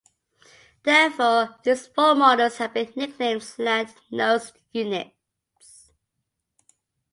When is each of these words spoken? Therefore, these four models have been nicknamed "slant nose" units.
Therefore, 0.81 1.57
these 1.63 1.85
four 1.85 2.15
models 2.15 2.57
have 2.57 2.73
been 2.73 2.91
nicknamed 2.95 3.43
"slant 3.43 3.93
nose" 4.09 4.51
units. 4.73 5.91